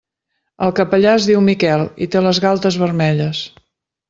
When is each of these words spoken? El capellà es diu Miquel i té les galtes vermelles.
El 0.67 0.71
capellà 0.79 1.11
es 1.17 1.27
diu 1.31 1.43
Miquel 1.49 1.85
i 2.07 2.11
té 2.17 2.25
les 2.29 2.41
galtes 2.47 2.81
vermelles. 2.87 3.45